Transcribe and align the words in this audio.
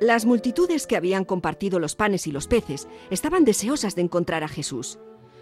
Las 0.00 0.26
multitudes 0.26 0.86
que 0.86 0.96
habían 0.96 1.24
compartido 1.24 1.78
los 1.78 1.96
panes 1.96 2.26
y 2.26 2.32
los 2.32 2.48
peces 2.48 2.86
estaban 3.10 3.44
deseosas 3.46 3.94
de 3.94 4.02
encontrar 4.02 4.44
a 4.44 4.48
Jesús. 4.48 4.98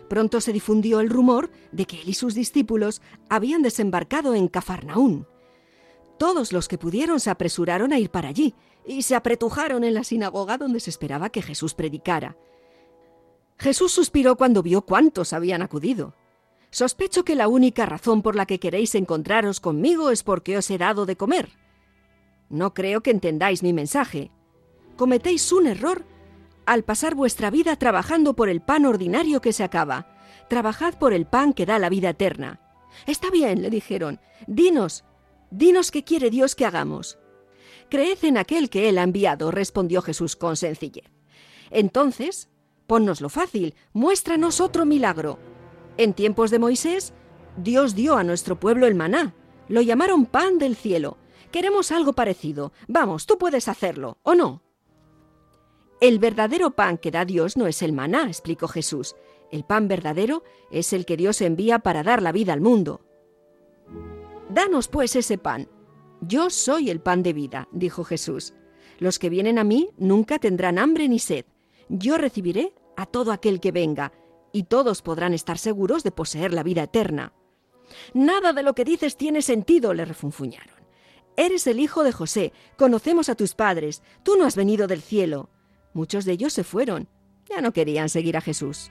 Pronto 0.09 0.41
se 0.41 0.53
difundió 0.53 1.01
el 1.01 1.11
rumor 1.11 1.51
de 1.73 1.87
que 1.87 2.01
él 2.01 2.09
y 2.09 2.15
sus 2.15 2.35
discípulos 2.35 3.03
habían 3.29 3.63
desembarcado 3.63 4.35
en 4.35 4.47
Cafarnaún. 4.47 5.27
Todos 6.19 6.53
los 6.53 6.69
que 6.69 6.79
pudieron 6.79 7.19
se 7.19 7.31
apresuraron 7.31 7.93
a 7.93 7.99
ir 7.99 8.11
para 8.11 8.29
allí 8.29 8.55
y 8.87 9.03
se 9.03 9.17
apretujaron 9.17 9.83
en 9.83 9.95
la 9.95 10.05
sinagoga 10.05 10.57
donde 10.57 10.79
se 10.79 10.91
esperaba 10.91 11.31
que 11.31 11.43
Jesús 11.43 11.75
predicara. 11.75 12.37
Jesús 13.59 13.91
suspiró 13.91 14.37
cuando 14.37 14.63
vio 14.63 14.83
cuántos 14.83 15.33
habían 15.33 15.63
acudido. 15.63 16.15
Sospecho 16.71 17.25
que 17.25 17.35
la 17.35 17.49
única 17.49 17.87
razón 17.87 18.23
por 18.23 18.37
la 18.37 18.47
que 18.47 18.61
queréis 18.61 18.95
encontraros 18.95 19.59
conmigo 19.59 20.11
es 20.11 20.23
porque 20.23 20.57
os 20.57 20.71
he 20.71 20.79
dado 20.79 21.07
de 21.07 21.17
comer. 21.17 21.51
No 22.51 22.73
creo 22.73 23.01
que 23.01 23.11
entendáis 23.11 23.63
mi 23.65 23.73
mensaje 23.73 24.31
cometéis 24.97 25.53
un 25.53 25.67
error 25.67 26.05
al 26.67 26.85
pasar 26.85 27.15
vuestra 27.15 27.51
vida 27.51 27.77
trabajando 27.77 28.35
por 28.35 28.49
el 28.49 28.61
pan 28.61 28.87
ordinario 28.87 29.41
que 29.41 29.53
se 29.53 29.65
acaba. 29.65 30.07
Trabajad 30.49 30.95
por 30.95 31.13
el 31.13 31.27
pan 31.27 31.53
que 31.53 31.67
da 31.67 31.79
la 31.79 31.89
vida 31.89 32.11
eterna. 32.11 32.61
Está 33.07 33.31
bien, 33.31 33.63
le 33.63 33.71
dijeron. 33.71 34.21
Dinos, 34.47 35.05
dinos 35.51 35.91
qué 35.91 36.05
quiere 36.05 36.31
Dios 36.31 36.55
que 36.55 36.65
hagamos. 36.65 37.19
Creed 37.91 38.19
en 38.23 38.39
aquel 38.39 38.71
que 38.71 38.89
Él 38.89 38.99
ha 38.99 39.03
enviado, 39.03 39.51
respondió 39.51 40.03
Jesús 40.03 40.37
con 40.37 40.57
sencillez. 40.57 41.11
Entonces, 41.71 42.49
ponnoslo 42.87 43.29
fácil, 43.29 43.75
muéstranos 43.93 44.61
otro 44.61 44.85
milagro. 44.85 45.39
En 45.97 46.15
tiempos 46.15 46.51
de 46.51 46.59
Moisés, 46.59 47.13
Dios 47.57 47.95
dio 47.95 48.17
a 48.17 48.25
nuestro 48.25 48.59
pueblo 48.59 48.87
el 48.87 48.95
maná. 48.95 49.35
Lo 49.69 49.81
llamaron 49.81 50.27
pan 50.27 50.59
del 50.59 50.77
cielo. 50.77 51.19
Queremos 51.53 51.93
algo 51.93 52.15
parecido. 52.15 52.73
Vamos, 52.89 53.27
tú 53.27 53.39
puedes 53.39 53.69
hacerlo, 53.69 54.19
¿o 54.23 54.35
no? 54.35 54.64
El 56.01 56.19
verdadero 56.19 56.73
pan 56.73 56.99
que 56.99 57.11
da 57.11 57.25
Dios 57.25 57.57
no 57.57 57.67
es 57.67 57.83
el 57.83 57.93
maná, 57.93 58.27
explicó 58.27 58.69
Jesús. 58.69 59.17
El 59.51 59.65
pan 59.65 59.89
verdadero 59.89 60.43
es 60.71 60.93
el 60.93 61.07
que 61.07 61.17
Dios 61.17 61.41
envía 61.41 61.79
para 61.79 62.03
dar 62.03 62.23
la 62.23 62.33
vida 62.33 62.53
al 62.53 62.61
mundo. 62.61 63.01
Danos 64.49 64.89
pues 64.89 65.17
ese 65.17 65.39
pan. 65.39 65.69
Yo 66.21 66.51
soy 66.51 66.91
el 66.91 67.01
pan 67.01 67.23
de 67.23 67.33
vida, 67.33 67.69
dijo 67.73 68.05
Jesús. 68.05 68.55
Los 68.99 69.19
que 69.19 69.31
vienen 69.31 69.59
a 69.59 69.65
mí 69.65 69.91
nunca 69.97 70.39
tendrán 70.39 70.79
hambre 70.79 71.09
ni 71.09 71.19
sed. 71.19 71.45
Yo 71.89 72.19
recibiré 72.19 72.75
a 72.97 73.07
todo 73.07 73.33
aquel 73.33 73.61
que 73.61 73.73
venga, 73.73 74.13
y 74.53 74.65
todos 74.65 75.03
podrán 75.03 75.35
estar 75.35 75.59
seguros 75.59 76.05
de 76.05 76.13
poseer 76.13 76.53
la 76.53 76.63
vida 76.63 76.85
eterna. 76.85 77.33
Nada 78.13 78.53
de 78.53 78.63
lo 78.63 78.75
que 78.75 78.85
dices 78.85 79.17
tiene 79.17 79.43
sentido, 79.43 79.95
le 79.95 80.05
refunfuñaron. 80.05 80.85
Eres 81.37 81.67
el 81.67 81.81
hijo 81.81 82.05
de 82.05 82.13
José, 82.13 82.53
conocemos 82.77 83.29
a 83.29 83.35
tus 83.35 83.55
padres, 83.55 84.03
tú 84.23 84.37
no 84.37 84.45
has 84.45 84.55
venido 84.55 84.87
del 84.87 85.03
cielo. 85.03 85.51
Muchos 85.95 86.25
de 86.25 86.33
ellos 86.33 86.53
se 86.53 86.65
fueron, 86.65 87.09
ya 87.49 87.61
no 87.61 87.73
querían 87.73 88.09
seguir 88.09 88.37
a 88.37 88.41
Jesús. 88.41 88.91